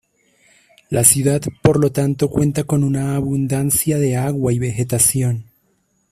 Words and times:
La 0.89 1.03
ciudad, 1.03 1.43
por 1.61 1.79
lo 1.79 1.91
tanto, 1.91 2.27
cuenta 2.31 2.63
con 2.63 2.83
una 2.83 3.15
abundancia 3.15 3.99
de 3.99 4.17
agua 4.17 4.51
y 4.51 4.57
vegetación. 4.57 5.51